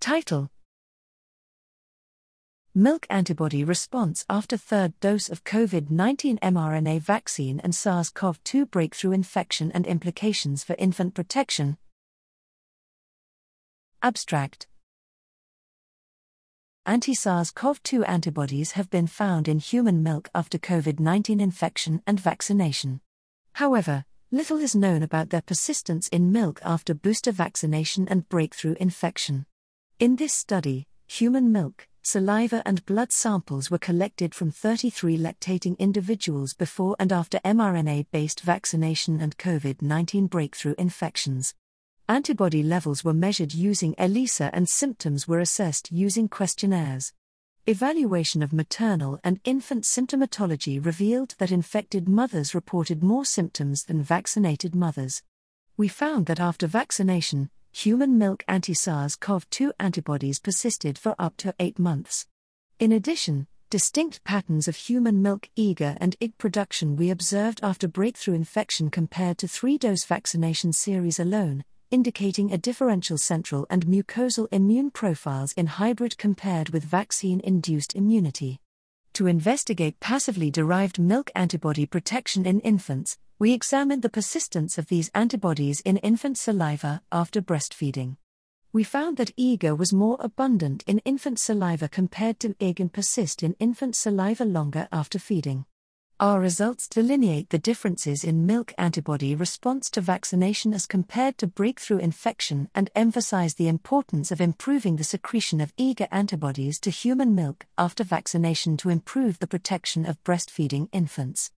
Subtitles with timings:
[0.00, 0.48] Title
[2.74, 8.66] Milk antibody response after third dose of COVID 19 mRNA vaccine and SARS CoV 2
[8.66, 11.76] breakthrough infection and implications for infant protection.
[14.00, 14.68] Abstract
[16.86, 22.02] Anti SARS CoV 2 antibodies have been found in human milk after COVID 19 infection
[22.06, 23.00] and vaccination.
[23.54, 29.44] However, little is known about their persistence in milk after booster vaccination and breakthrough infection.
[30.00, 36.54] In this study, human milk, saliva, and blood samples were collected from 33 lactating individuals
[36.54, 41.52] before and after mRNA based vaccination and COVID 19 breakthrough infections.
[42.08, 47.12] Antibody levels were measured using ELISA and symptoms were assessed using questionnaires.
[47.66, 54.76] Evaluation of maternal and infant symptomatology revealed that infected mothers reported more symptoms than vaccinated
[54.76, 55.24] mothers.
[55.76, 57.50] We found that after vaccination,
[57.84, 62.26] human milk anti SARS CoV 2 antibodies persisted for up to eight months.
[62.80, 68.34] In addition, distinct patterns of human milk IgA and IgG production we observed after breakthrough
[68.34, 74.90] infection compared to three dose vaccination series alone, indicating a differential central and mucosal immune
[74.90, 78.58] profiles in hybrid compared with vaccine induced immunity.
[79.12, 85.12] To investigate passively derived milk antibody protection in infants, we examined the persistence of these
[85.14, 88.16] antibodies in infant saliva after breastfeeding.
[88.72, 93.44] We found that IgA was more abundant in infant saliva compared to IgG and persist
[93.44, 95.66] in infant saliva longer after feeding.
[96.18, 101.98] Our results delineate the differences in milk antibody response to vaccination as compared to breakthrough
[101.98, 107.66] infection and emphasize the importance of improving the secretion of IgA antibodies to human milk
[107.78, 111.52] after vaccination to improve the protection of breastfeeding infants.